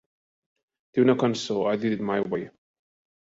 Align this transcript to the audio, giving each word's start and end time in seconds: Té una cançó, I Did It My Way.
Té 0.95 1.03
una 1.03 1.15
cançó, 1.25 1.57
I 1.73 1.79
Did 1.83 1.95
It 1.97 2.03
My 2.09 2.25
Way. 2.31 2.47